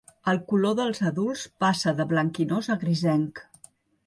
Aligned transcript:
El 0.31 0.37
color 0.51 0.77
dels 0.79 1.01
adults 1.09 1.43
passa 1.65 1.93
de 2.01 2.09
blanquinós 2.15 2.71
a 2.75 2.79
grisenc. 2.87 3.45